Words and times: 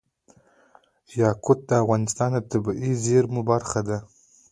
یاقوت 1.21 1.59
د 1.69 1.71
افغانستان 1.83 2.29
د 2.35 2.39
طبیعي 2.51 2.91
زیرمو 3.03 3.41
برخه 3.51 3.79
ده. 3.87 3.97